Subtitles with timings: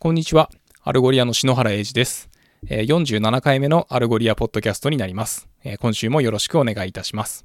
[0.00, 0.48] こんにちは。
[0.84, 2.30] アルゴリアの篠原英二です。
[2.68, 5.48] 47回目のアルゴリアポッドキャストになります。
[5.80, 7.44] 今週もよろしくお願いいたします。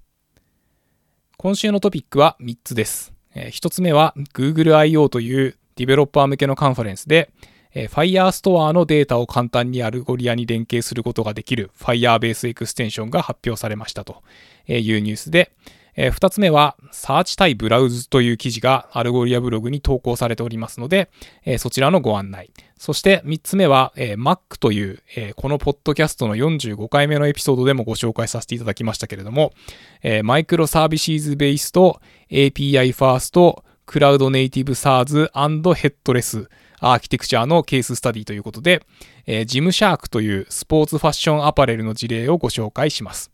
[1.37, 3.12] 今週のトピックは3つです。
[3.33, 7.31] 1つ目は Google I/O というディベロッパー向けのカンファレンスで
[7.74, 14.22] Firestore のデータを簡単にアルゴリアに連携することができる Firebase エクステンションが発表されましたと
[14.67, 15.54] いうニュースで、
[15.96, 21.09] えー、2つ目は、 search 対 browse という記事がアルゴリアブログに投稿されておりますので、
[21.45, 22.52] えー、そちらのご案内。
[22.77, 29.54] そして3つ目は、えー、Mac という、えー、このポッドキャストの45回目のエピソードでもご紹介させていただきましたけれども、
[30.02, 36.49] えー、マイクロサービシーズベースと API ファースト、クラウドネイティブ SARS ヘッドレス
[36.80, 38.85] アーキテクチャーのケーススタディということで、
[39.26, 43.33] えー、ジムシャークというスポーツファッションアパレルの事例をご紹介します。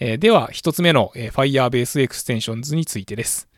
[0.00, 3.48] えー、では、一つ目の、えー、Firebase Extensions についてです。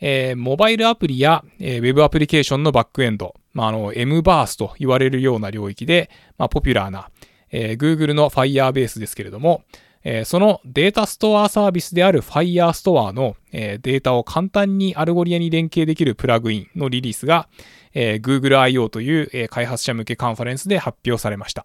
[0.00, 7.08] えー、モバイルアプリや、えー、ウェブアプリケーションのバックエンド、まあ、あの mBaaS と言われるような領域で、まあ、ポピュラーな、
[7.52, 9.62] えー、Google の Firebase ですけれども、
[10.02, 17.48] えー、そのデータストアサービスである Firestore の、えー、データを簡単にアルゴリアに連携できるプラグインのリリースが、
[17.94, 21.64] えー、Google I/O という、えー、開発者向けカンファレンスで発表されました。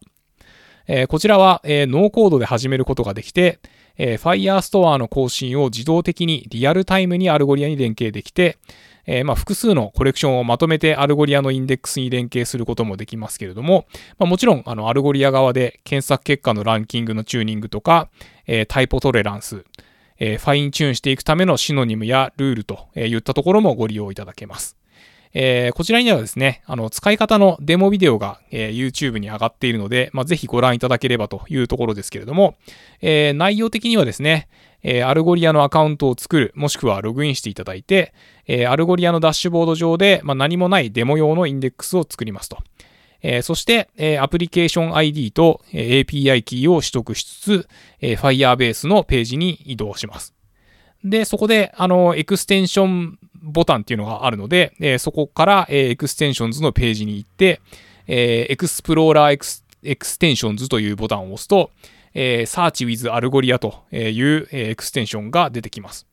[0.87, 3.59] えー、こちらは、えー、ノーコードで始めることができて、
[3.97, 8.57] えー、Firestore の更新を自動的にリアルタイムにアルゴリアに連携できて、
[9.05, 13.85] えー、まあ複数のコレクションをまとめてアルゴリアのインデックスに連携することもできますけれども、
[14.17, 18.09] まあ、もちろんあのアルゴリア側で検索結果のランキングのチューニングとか、
[18.45, 19.65] えー、 typo tolerance、
[20.19, 24.76] えー、 fine-tune していくためのシノニムやルールといったところもご利用いただけます。
[25.33, 32.55] えー、こちらにはですね、あの、使い方のデモビデオが、えー、YouTube に上がっているので、まあ、ぜひご覧いただければというところですけれども、
[33.01, 34.47] えー、内容的にはですね、
[34.83, 38.13] えアルゴリアのアカウントを作る、もしくはログインしていただいて、
[38.45, 42.59] えアルゴリアのダッシュボード上で、まあ、何もないデモ用のインデックスを作りますと。
[43.21, 47.67] えー、そして、えー、アプリケーション ID と、えー、API キーを取得しつつ、
[47.99, 50.36] えー、Firebase のページに移動します。
[51.09, 57.61] で、そこで、あの、エクステンションボタンっていうのがあるので、えー、そこから、えー、 extensions のページに行って、
[58.07, 61.71] えー、 Explore エクス Extensions というボタンを押すと、
[62.13, 66.07] えー、Search with Algolia という、えー、エクステンションが出てきます。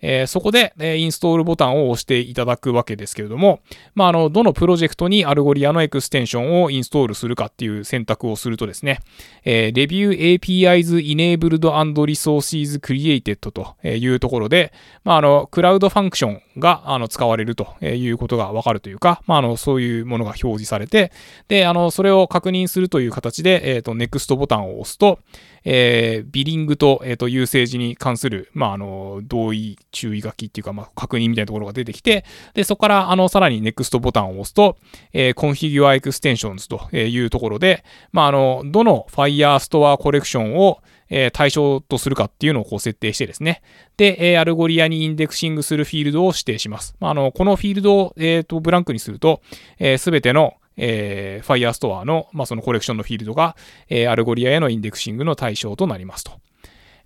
[0.00, 3.60] えー、そこで、えー、インストールボタンを押していただくわけですけれども、
[3.94, 9.00] まあ、あの、どのプロジェクトにアルゴリアのエクステンションをインストールするかっていう選択をするとですね、
[9.44, 10.10] えー、Review
[10.40, 14.72] APIs Enabled and Resources Created というところで、
[15.04, 21.12] まあ、あの、 Cloud Function があの使われるということがわかるというか、まあ、あの、そういうものが表示されて、
[21.48, 25.18] で、あの、それを確認するという形で、えっ、ー、と、NEXT ボタンを押すと、
[25.64, 32.24] えー、 billing と、えっ、ー、と、 usage に関する、まあ、あの、同意、注意書きっていうか、まあ、確認みたいなところが出てきて、
[32.54, 34.76] で、そこから、あの、さらに NEXT ボタンを押すと、
[35.12, 40.80] えー、Configure Extensions というところで、まあ、あの、どの Firestore コレクションを、
[41.10, 43.62] えー、対象とするかっていうのをこう設定してですね。
[43.96, 46.94] で、えー、アルゴリアに indexing するフィールドを指定します。
[47.00, 49.40] まあ、あの、このフィールドを、えっ、ー、と、ブランクにすると、
[49.78, 53.56] えー、すべてのえー、Firestore の、まあ、そのコレクションのフィールドが、
[53.88, 56.32] えー、アルゴリアへの indexing の対象となりますと。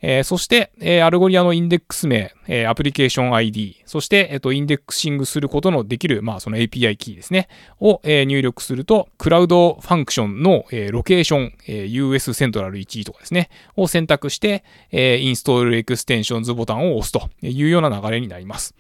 [0.03, 7.49] えー、そして、えー、アルゴリアのインデックス名、えー、アプリケーション ID、そして、えっ、と、 indexing することのできる、まあ、その API キーですね、
[7.81, 18.75] を、え、入力すると、 Cloud Function の、え、ロケーション、えー、US セントラル1とかですね、を選択して、えー、 Install Extensions ボタンを押すというような流れになります。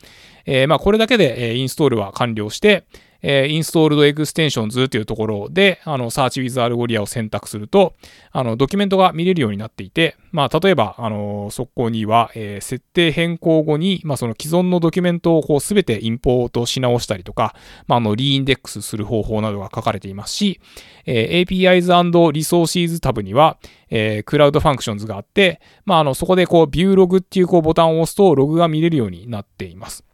[0.44, 2.84] えー、まあ、これだけで、え、インストールは完了して、
[3.22, 7.94] えー、installed extensions というところで、あの、search with Algolia を選択すると、
[8.32, 17.54] あの、ドキュメントが見れるようになっていて、まあ、例えば、あの、そこには、えー、設定変更後に、まあ、その既存のドキュメントをこう、すべてインポートし直したりとか、
[17.86, 20.60] まあ、あの、 reindex する方法などが書かれていますし、
[21.06, 23.58] えー、APIs and Resources タブには、
[23.90, 30.04] えー、 Cloud Functions があって、まあ、あの、そこでこう、 View log っていうこうボタンを押すと、ログが見れるようになっています。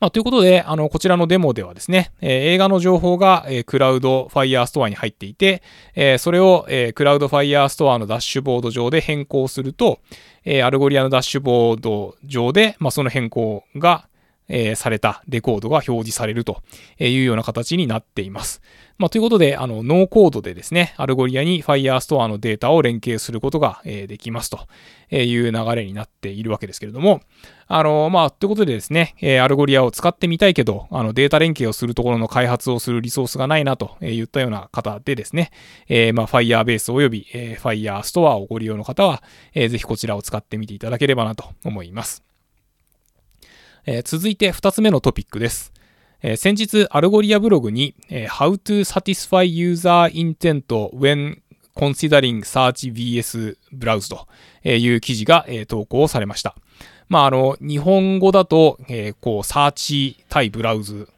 [0.00, 5.62] まあ、ということで、あの、こちらのデモではですね、えー、映画の情報が、えー、 Cloud Firestore に入っていて、
[5.94, 10.00] えー、それを、え、 Cloud Firestore のダッシュボード上で変更すると、
[10.46, 14.08] え、アルゴリアのダッシュボード上で、まあ、その変更が、
[14.50, 16.62] えー、されたレコードが表示されると
[16.98, 18.60] いうような形になっています。
[18.98, 24.66] まあ、ということで、あの、ノーコードでですね、アルゴリアに Firestore のデータを連携することが、えー、できますと
[25.10, 27.22] いう流れになっているわけですけれども、
[27.66, 35.50] あの、まあ、ということでですね、えー、アルゴリアを使ってみたいけど、あの、データ連携をするところの開発をするリソースがないなといったような方でですね、
[35.88, 39.22] えー、まあ、Firebase 及び、えー、Firestore をご利用の方は、
[39.54, 42.29] えー、ぜひこちらを使ってみていただければなと思います。
[43.86, 45.72] えー、続いて2つ目のトピックです。
[46.22, 51.38] えー、先日、アルゴリアブログに、えー、How to satisfy user intent when
[51.74, 54.26] considering search vs browse と
[54.68, 56.54] いう記事が、えー、投稿されました。
[57.08, 61.08] まあ、あの、日本語だと、えー、こう、サーチ対ブラウズ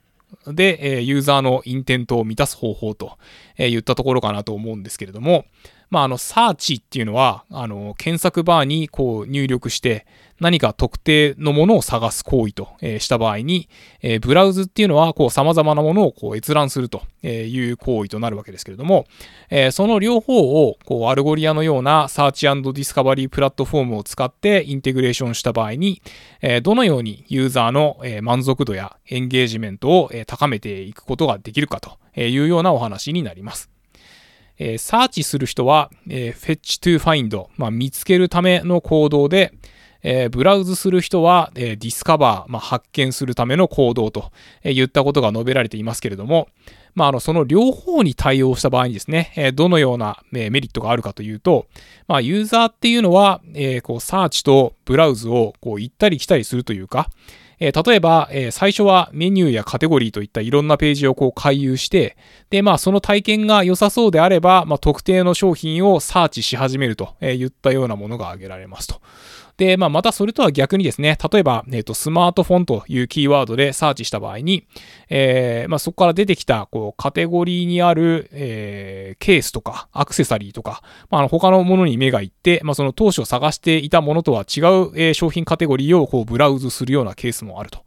[0.47, 3.19] で、えー、ユーザーのインテントを満たす方法と、
[3.57, 5.45] えー、言ったところかなと思うんですけれども、
[5.93, 10.07] まあ、あの、サーチっていうのは、あの、検索バーにこう入力して、
[10.41, 13.69] 何か特定のものを探す行為と、えした場合に、
[14.01, 19.05] えブラウズっていうのは、こう、様々なものをこう閲覧するという行為となるわけですけれども、
[19.51, 26.01] えその両方を、こう、アルゴリアのような Search Discovery プラットフォームを使ってインテグレーションした場合に、
[26.41, 33.72] えどのようにユーザーの満足度やエンゲージメントを高めていくことができるかというようなお話になります。
[34.59, 39.53] えー、サーチする人は、えー、 search to find、まあ、見つけるための行動で、
[40.03, 44.33] えー、ブラウズする人は、えー、 discover、まあ、発見するための行動と、
[44.63, 46.49] えー、言ったことが述べられていますけれども、
[46.95, 51.67] まあ、あの、その両方に対応した場合にですね、え、どのような、え、メリットがあるかというと、
[52.07, 57.09] まあ、ユーザーっていうのは、え、こう、サーチとブラウズを、こう、行ったり来たりするというか、
[57.63, 62.17] えー、例えば、えー、最初はメニューやカテゴリーといったいろんなページをこう回遊して、
[62.51, 69.01] で、まあその体験が良さそうであれば、まあ特定の商品をサーチし始めるといったようなものが挙げられますと。
[69.63, 74.67] で、まあ、またそれとは逆にですね、例えば、えっ、と、スマートフォンというキーワードでサーチした場合に、
[75.09, 87.85] えー、まあ、そこから出てきた、こう、カテゴリーにある、えー、ケースとか、アクセサリーとか、まあ、あの、他のものに目がいって、まあ、その当初探していたものとは違う、えー、商品カテゴリーを、こう、ブラウズするようなケースもあると。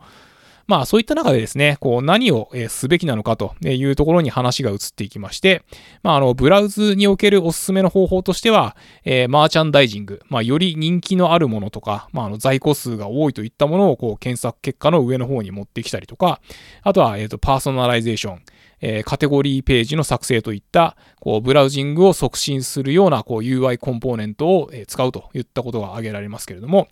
[0.67, 5.63] まあそういった中でですね、こう何をすべきなのかというところに話が移っていきまして、
[6.01, 16.41] まああのブラウズにおけるおすすめの方法としては、えー、マーチャンダイジング、まあより人気のあるものとか、まああの在庫数が多いといったものをこう検索結果の上の方に持ってきたりとか、
[16.81, 18.41] あとは、えっ、とパーソナライゼーション、
[18.81, 26.87] えー、カテゴリーページの作成といった、こう、ブラウジングを促進するような、こう、UI コンポーネントを、え使うといったことが挙げられますけれども、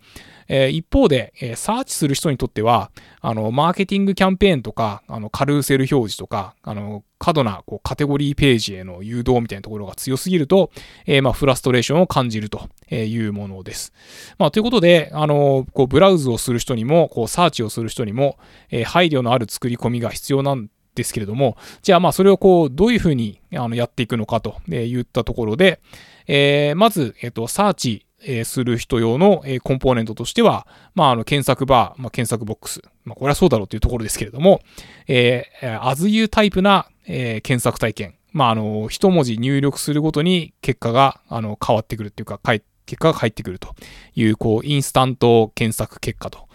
[0.48, 2.90] えー、一方で、えー、サーチする人にとっては、
[3.20, 10.70] あの、マーケティングキャンペーンとか、あの、カルーセル表示とか、あの、過度なこうカテゴリーページへの誘導みたいなところが強すぎると、
[11.06, 13.94] えー、まあ、フラストレーションを感じるというものです。
[14.38, 18.36] まあ、ということで、あの、こう、ブラウズをする人にも、こう、サーチをする人にも、
[18.70, 25.80] えー、配慮のある作り込みが必要なんですけれども、じゃあまあそれをこう、どういうふうにあのやっていくのかと言ったところで、
[26.26, 32.82] えー、まず、えっ、と、サーチ、えする人用の、えコンポーネントとしては、まあ、あの、検索バー、まあ、検索ボックス。
[33.04, 34.60] まあ、これはそうだろうというところですけれども、
[35.08, 38.14] えー、as you タイプな、えー、検索体験。
[38.32, 42.40] まあ、あの、一文字入力するごとに結果が、あの、変わってくるっていうか、
[42.86, 43.74] 結果が返ってくると
[44.14, 46.48] いう、こう、インスタント検索結果と。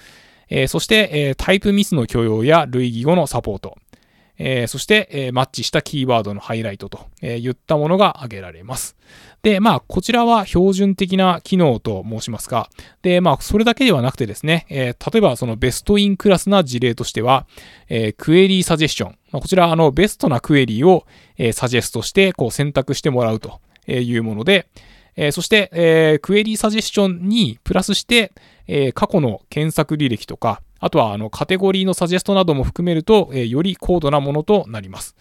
[0.50, 3.78] えー、そして、えー、タイプミスの許容や類義語のサポート。
[4.40, 8.96] えー、そして、えー、マッチしたキーワードのハイライトと、えー、言ったものが挙げられます。
[9.44, 12.70] で、まあ、こちらは標準的な機能と申しますが、
[13.02, 17.46] で、まあ、それだけではなくてですね、えー、例えばそのベストインクラスな事例としては、
[17.90, 19.18] えー、クエリーサジェスション。
[19.32, 21.06] まあ、こちら、あの、ベストなクエリーを、
[21.38, 24.68] えー、サジェストして、こう選択してもらうというもので、
[25.16, 28.32] えー、そして、えー、 Query Suggestion にプラスして、
[28.68, 35.16] えー、過去の検索履歴とか、あとはあのカテゴリーのサジェストなども含めると、え、より高度なものとなります。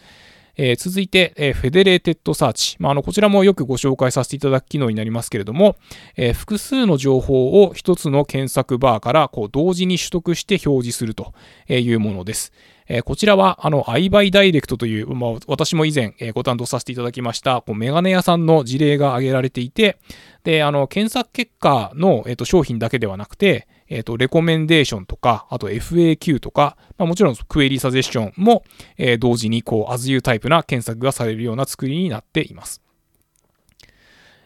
[0.61, 2.76] え、続いて、え、 Federated Search。
[2.80, 5.76] まあ、あの、こちらもよくご紹介させていただく機能になりますけれども、
[6.16, 11.32] え、複数の情報を一つの検索バーからこう同時に取得して表示すると
[11.68, 12.52] いうものです。
[12.88, 19.99] え、こちらは、あの、 EyeBuyDirect という、まあ、私も以前、え、ご担当させていただきました、こうメガネ屋さんの事例が挙げられていて、
[20.42, 28.64] で、あの、検索結果の、え、ー、と、商品だけではなくて、えっ、と、レコメンデーションとか、あと FAQ とか、まあ、もちろんクエリサジェスションも、
[28.97, 32.83] えー、同時に、こう、as you タイプな検索がされるような作りになっています。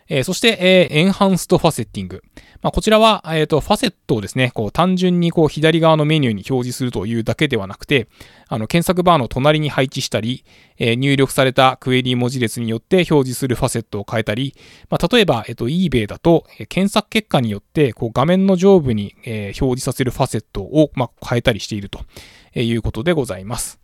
[0.09, 2.23] えー、そして、えー、エンハンストファセッティング。
[2.63, 8.07] まあ、こちらは、えっ、ー、と、ファセットをですね、こう、単純にこう、左側のメニューに表示するというだけではなくて、
[8.47, 10.45] あの、検索バーの隣に配置したり、
[10.79, 14.55] えー、入力されたクエリ文字列によって表示するファセットを変えたり、
[14.89, 22.01] まあ、例えば、えっ、ー、と、eBay だと、え検索結果によって、こう、画面の上部に、え表示させるファセットを、まあ、変えたりしていると
[22.55, 23.82] いうことでございます。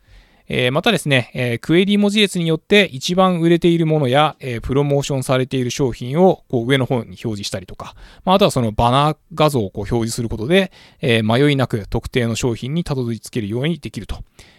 [0.49, 14.19] えー、またですね、えー、クエリ文字列によって一番売れているものや、えー、プロモーションされている商品をこう上の方に表示したりとか、まあ、あとはそのバナー画像をこう表示することで、え迷いなく特定の商品にたどり着けるようにできると、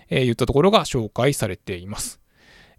[0.10, 2.20] えいったところが紹介されています。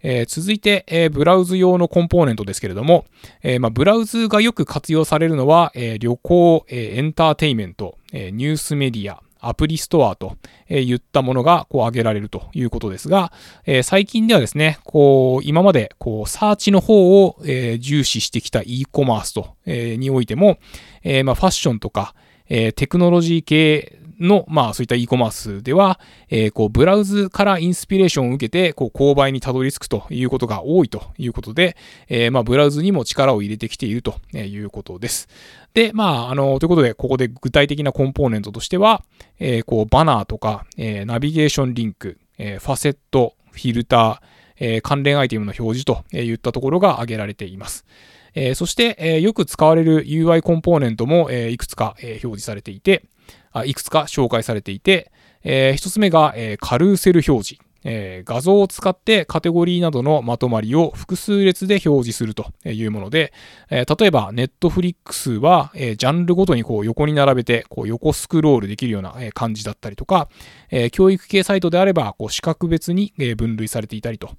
[0.03, 3.05] え、続いて、え、ブラウズ用のコンポーネントですけれども、
[3.43, 10.37] えまあ、ブラウズがよく活用されるのは、え、旅行、え、エンターテイメント、え、ニュースメディア、アプリストアと
[10.69, 13.33] いったものがこう挙げられるということですが、
[13.65, 20.59] え最近ではですね、こう、今までこう、サーチの方を、え重視してきた e コマースと、えにおいても、
[21.03, 22.13] えま、ファッションとか、
[22.49, 25.99] えテクノロジー系の、まあそういった e コマースでは、
[26.29, 31.75] えー、こうブラウズからインスピレーションを受けて、こう購買にたどり着くということが多いということで、
[32.07, 35.27] えー、まあブラウズにも力を入れてきているということです。
[35.73, 39.03] で、まあ、あの、ということで、ここで具体的なコンポーネントとしては、
[39.39, 44.19] えー、こうバナーとか、えー、ナビゲーションリンク、えー、ファセット、フィルター、
[44.57, 47.85] えー、関連アイテムの表示といったところが挙げられています。
[48.33, 53.03] えー、そして、えー、よく使われる UI コンポーネントも、えー、いくつか、えー、表示されていて、
[53.51, 55.11] あいくつか紹介されていて、
[55.43, 57.71] えー、一つ目が、えー、カルーセル表示。
[57.83, 63.33] えー、画像を使ってカテゴリーなどのまとまりを複数列で表示するというもので、
[63.69, 70.29] えー、例えばネットフリックスは、えー、ジャンルごとにこう横に並べてこう横スクロールできるような感じだったりとか、
[70.69, 74.29] えー、教育系サイトであればこう資格別に分類されていたりと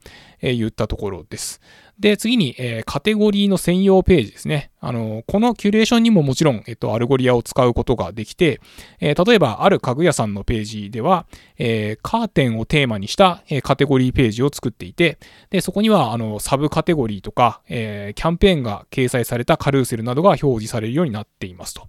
[0.41, 1.61] いったところです。
[1.99, 4.71] で、次に、えー、カテゴリーの専用ページですね。
[4.81, 8.61] あの、このキュレーションにももちろん、えっと、アルゴリアを使うことができて、
[9.01, 11.27] えー、例えば、ある家具屋さんのページでは、
[11.59, 15.19] えー、カーテンをテーマにした、えカテゴリーページを作っていて、
[15.51, 21.89] で、そこには、あの、サブカテゴリーとか、えキャンペーンが掲載されたカルーセルなどが表示されるようになっていますと。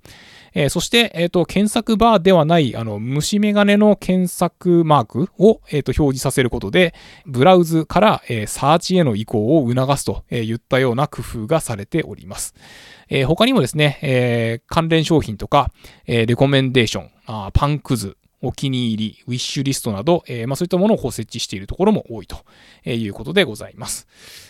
[0.54, 6.94] えー、そして、えっ、ー、と、検索バーではない、あの、虫眼鏡の検索マークを、えっ、と、表示させることで、
[7.26, 12.54] ブラウズから、えサーチへの移行を促すといったような工夫がされております。
[13.10, 15.72] え他にもですね、え関連商品とか、
[16.06, 22.38] えレコメンデーション、あパンくず、お気に入り、ウィッシュリストなど、えー、まあ、そういったものをこう設置しているところも多いと
[22.90, 24.08] いうことでございます。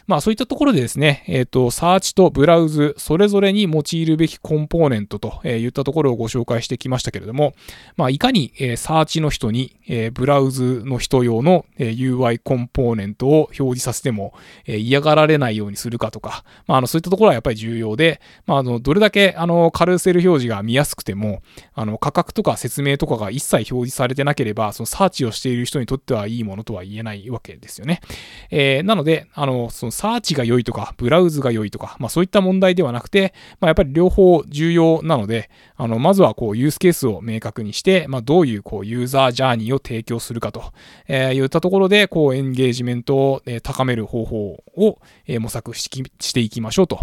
[0.08, 7.54] まあそういったところでですね、えっ、ー、と、サーチとブラウズ、それぞれに用いるべきコンポーネントといったところをご紹介してきましたけれども、
[7.96, 14.34] まあいかに、え、サーチの人に、え、ブラウズの人用の、え、UI コンポーネントを表示させても、
[14.66, 21.42] え、嫌がられないようにするかとか、まああのそういったところはやっぱり重要で、まああの、どれだけあの、カルーセル表示が見やすくても、
[21.74, 28.02] あの、価格とか説明とかが一切表示表示されてなければ、そのサーチをしている人にとってはいいものとは言えないわけですよね。
[28.50, 40.74] えー、なので、あの、そのサーチが良いとか、ブラウズが良いとか、まあそういった問題ではなくて、まあやっぱり両方重要なので、あの、まずはこうユースケースを明確にして、まあどういうこうユーザージャーニーを提供するかと、
[41.08, 47.02] えー、言ったところで、こうエンゲージメントを、え高める方法を、え模索していきましょうと、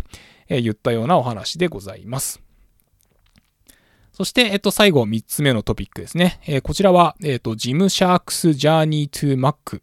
[0.48, 2.49] え言ったようなお話でございます。
[4.20, 6.40] そして、えっと、最後、3つ目のトピックですね。
[6.46, 9.80] えー、こちらは、えっと、ジムシャークスジャーニートゥマック、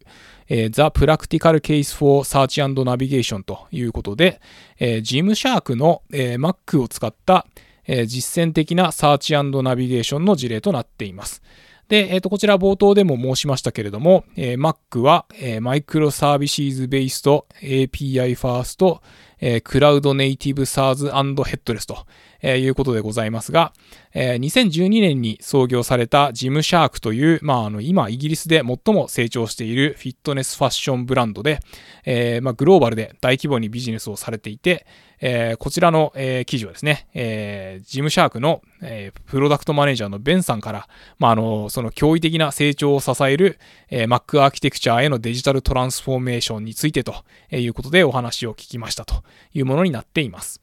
[0.48, 4.40] えー、The Practical Case for Search and Navigation ということで、
[4.78, 7.48] えー、ジムシャークの、えー、Mac を使った、
[7.88, 11.42] えー、実践的なサーチナビゲーションの事例となっています。
[11.88, 19.02] で、えっ、ー、と、こちら冒頭でも申しましたけれども、えー、Mac は、えー、マイクロサービスベースと API ファースト、
[19.40, 22.06] えー、クラウドネイティブサーズヘッドレスと、
[22.42, 23.72] えー、いうことでございますが、
[24.12, 31.60] えー、2012年に創業されたジムシャークという、まあ、あの、今、イギリスで最も成長しているフィットネスファッションブランドで、
[32.04, 34.86] えー、まあ、グローバルで大規模にビジネスをされていて、
[35.20, 43.58] えー、こちらの、えー、記事はですね、えー、ジムシャークの、えー、プロダクトマネージャーのベンさんから、まあ、あの、その驚異的な成長を支える、
[43.90, 47.14] えー、Mac アーキテクチャへのデジタルトランスフォーメーションについてと
[47.50, 49.22] いうことでお話を聞きましたと
[49.54, 50.60] いうものになっています。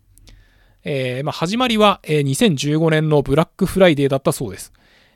[0.84, 4.72] えー、まあ、始まりは、えー、2015年のブラックフライデーだったそうです。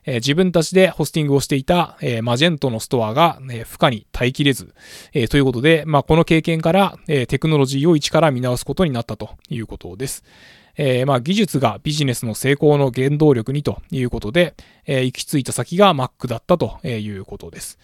[0.09, 4.73] え、自分たちでホスティングをしていた、え、 Magento のストアが、え、負荷に耐えきれず、
[5.13, 10.23] えということで、まあ、この経験から、えテクノロジーを一から見直すことになったということです。
[10.77, 14.55] えまあ、技術がビジネスの成功の原動力にということで、
[14.87, 17.77] え行き着いた先が Mac だったということです。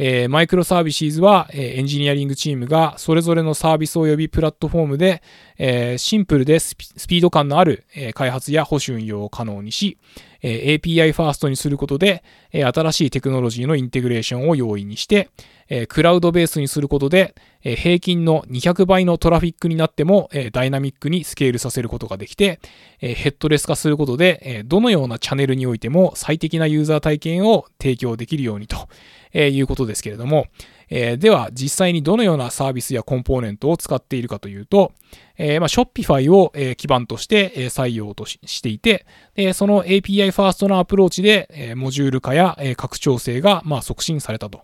[0.00, 5.22] えー、マイクロサービスは、えー、エンジニアリングチームがそれぞれのサービス及びプラットフォームで、
[5.58, 9.98] えー、シンプルでスピード感のある、え、開発や保守運用を可能にし、
[10.40, 15.30] え、API ファーストにすることで、え、新しいテクノロジーのインテグレーションを容易にして、
[15.68, 22.60] え、クラウドベースにすることで、え、平均の200倍のトラフィックになっても、え、ダイナミックにスケールさせることができて、
[23.00, 28.88] え、ヘッドレス化することで、え、どのようなチャンネルにおいても最適なユーザー体験を提供できるようにと、
[29.32, 30.46] えー、いうことですけれども、
[30.90, 34.92] えー、では実際にどのようなサービスやコンポーネントを使っているかというと、
[35.36, 44.62] えー、まあ、Shopify を、えー、基盤として、えー、採用としていて、でその API ファーストのアプローチで、えー、モジュール化や、えー、拡張性が、まあ、促進されたと。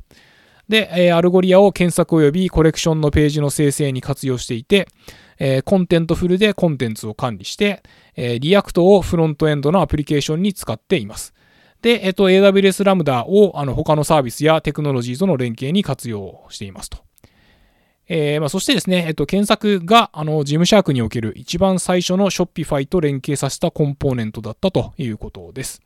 [0.69, 4.89] で、えー、 Algolia を検索及びコレクションのページの生成に活用していて、
[5.39, 7.83] えー、 Contentful でコンテンツを管理して、
[8.17, 11.35] えー、 React をフロントエンドのアプリケーションに使っています。
[11.85, 16.97] で、えっと、AWS ラムダをあの他のサービスやテクノロジーとの連携に活用していますと。
[18.09, 25.83] えー、まあ、そしてですね、えっと、検索が、あの、 Gymshark における一番最初の Shopify と連携させたコンポーネントだったということです。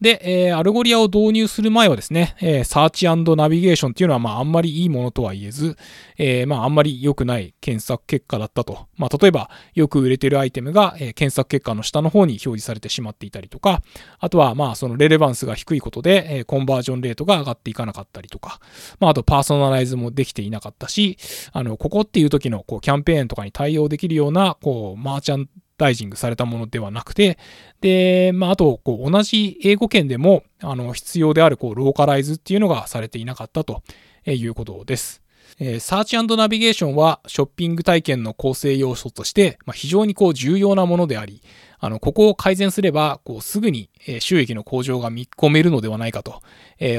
[0.00, 5.76] で、えー、 Algolia を導入する前はですね、えー、サーチナビゲーションっていうのは、まあ、あんまりいいものとは言えず、
[6.16, 8.86] えー、まあ、あんまり良くない検索結果だったと。
[8.96, 13.82] まあ、例えば、よく売れてるアイテムが、えー、検索結果の下の方に表示されてしまっていたりとか、
[14.18, 18.60] あとは、まあ、その relevance が低いことで、えー、コンバージョンレートが上がっていかなかったりとか、
[19.00, 21.18] まあ、あと、パーソナライズもできていなかったし、
[21.52, 27.38] あの、ここっていう時の、こう、キャンペーンとかに対応できるような、こう、マーチャンダイジングされたものではなくて、
[27.80, 33.82] で、まあ、あと、こう、同じ英語圏でも、あの、必要である、こう、ローカライズっていうのがされていなかったと
[34.26, 35.24] いうことです。
[35.60, 41.42] えー、サーチナビゲーションはショッピング体験の構成要素として、まあ、非常にこう重要なものであり、
[41.78, 43.90] あの、ここを改善すれば、こう、すぐに
[44.20, 46.40] 収益の向上が見込めるのではないかと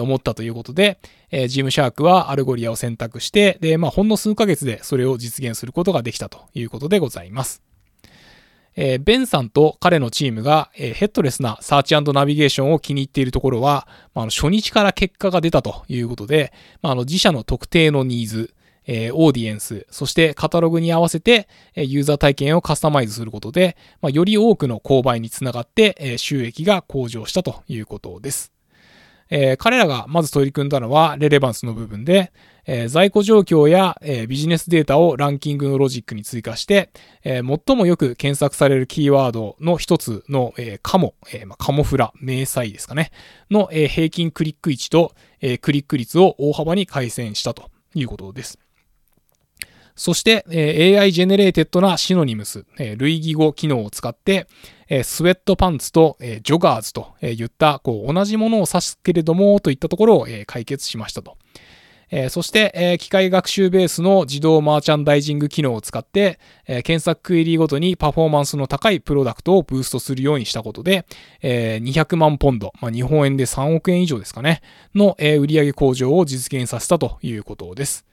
[0.02, 1.00] 思ったということで、
[1.48, 7.65] Gymshark は Algolia を選択して、で、まあ、ほんの数ヶ月でそれを実現することができたということでございます。
[8.76, 16.52] えー、ベンさんと彼のチームが、えー、 headless なサーチナビゲーションを気に入っているところは、まあ、初日から結果が出たということで、
[16.82, 18.54] まあ、の自社の特定のニーズ、
[18.86, 28.52] えー、オーディエンス、そしてカタログに合わせて、えユーザー体験をカスタマイズすることで、まあ、より多くの購買につながって、え収益が向上したということです。
[29.30, 32.32] えー、彼らがまず取り組んだのは relevance の部分で、
[32.68, 36.90] えー、在庫状況や、えー、ビジネスデータをランキングのロジックに追加して、
[37.24, 43.12] え最もよく検索されるキーワードの一つの、えカモ、えまあ、カモフラ、迷彩ですかね、
[43.52, 48.60] の、え平均クリック位置と、えクリック率を大幅に改善したということです。
[49.96, 54.48] そして、えー AI generated な synonyms、え類義語機能を使って、
[54.90, 61.38] えスウェットパンツと、えジョガーズといった、こう、同じものを指すけれども、といったところを、え解決しましたと。
[62.12, 71.06] えそして、え機械学習ベースの自動マーチャンダイジング機能を使って、え検索クエリーごとにパフォーマンスの高いプロダクトをブーストするようにしたことで、
[71.42, 74.62] え200万ポンド、まあ、日本円で3億円以上ですかね、
[74.94, 78.06] の、え売上向上を実現させたということです。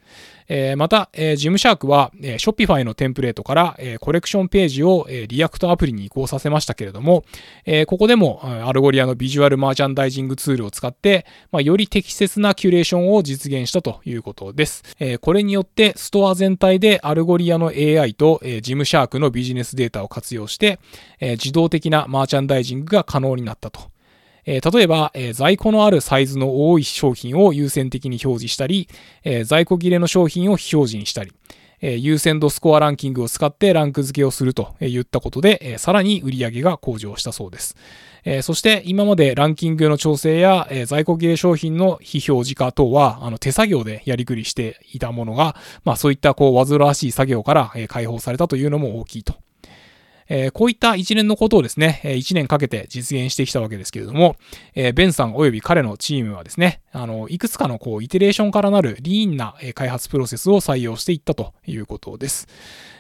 [0.49, 7.25] え、また、え、 Gymshark は、えー、Shopify のテンプレートから、え、コレクションページを、え、 React アプリに移行させましたけれども、
[7.65, 14.83] え、ここでも、 Algolia のビジュアルマーチャンダイジングツールを使って、まあ、より適切なキュレーションを実現したとということです。
[14.99, 20.79] えー、これによって、ストア全体でアルゴリアの AI と、えー、 Gymshark のビジネスデータを活用して、
[21.21, 23.93] えー、自動的なマーチャンダイジングが可能になったと。
[24.45, 28.89] えー、例えば、えー、在庫のあるサイズの多い商品を優先的に表示したり、
[29.25, 31.33] えー、在庫切れの商品を非表示にしたり、
[31.83, 37.77] え優先度スコアランキングを使ってランク付けをするといったことで、えさらに売り上げが向上したそうです。
[38.25, 49.35] えそして今までランキングの調整や、え在庫切れ商品の非表示化等はあの手作業でやりくりしていたものが、まあそういったこう煩わしい作業から、え解放されたというのも大きいと
[50.29, 54.37] えー、こういった一連のことをですね、一年かけて実現してきたわけですけれども、
[54.75, 62.47] えー、ベンさん及び彼のチームはですね、あの、いくつかのこう、イテレーションからなるリーンな開発プロセスを採用していったということです。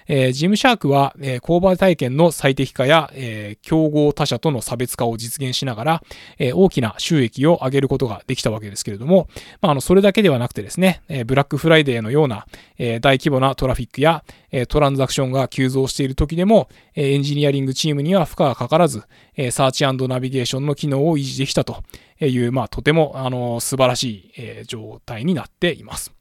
[0.06, 6.02] えー、ジムシャークは、えー、購買体験の最適化や、えー、競合他社との差別化を実現しながら、
[6.38, 9.28] えー、大きな収益を上げることができたわけですけれども、
[9.60, 12.46] まあ、あの、それだけではなくてですね、えー、ブラックフライデーのような、
[12.78, 19.04] えー、大規模なトラフィックや、えー、トランザクションが急増している時でも、えー、エンジニアリングチームには負荷がかからず、
[19.36, 21.82] えー、サーチナビゲーションの機能を維持できたと
[22.28, 26.12] いう、まあ、とても、あの、素晴らしい、えー、状態になっています。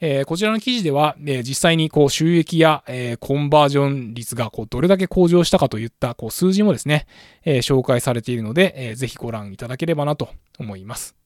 [0.00, 7.06] えー、こちらの記事では、えー、実際にこう収益や、えー、コンバージョン率がこうどれだけ向上したかといったこう数字もですね、
[7.44, 11.16] え紹介されているので、えー、ぜひご覧いただければなと思います。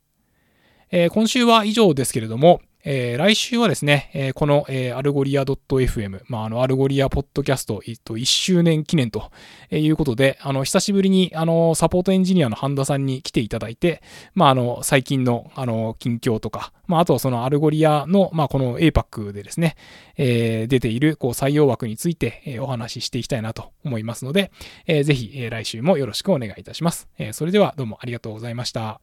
[0.90, 9.30] え今週は以上ですけれども、えー、来週はですね、えー、この、えー、 Algolia .fm、まあ、あの、 Algolia ポッドキャスト、えっと、1周年記念と
[9.70, 14.02] いうことで、あの、久しぶりに、あの、サポートエンジニアの半田さんに来ていただいて、
[14.34, 19.76] まあ、あの、最近の、あの、近況とか、まあ、あとはその Algolia の、まあ、この APAC でですね、
[20.16, 24.50] えー、出ている、こう、採用枠について、えー、お話ししていきたいなと思いますので、
[24.88, 27.06] えー、ぜひ、えー、来週もよろしくお願いいたします。
[27.16, 29.00] えー、それでは、どうもありがとうございました。